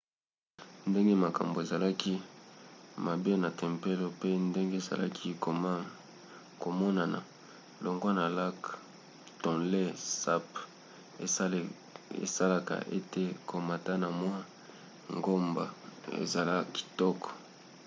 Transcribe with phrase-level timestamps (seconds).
[0.89, 2.13] ndenge makambo ezalaki
[3.05, 5.31] mabe na tempelo pe ndenge ezali
[6.63, 7.19] komonana
[7.83, 8.59] longwa na lac
[9.43, 9.83] tonlé
[10.21, 10.47] sap
[12.25, 14.37] esalaka ete komata na mwa
[15.17, 15.65] ngomba
[16.23, 17.29] ezala kitoko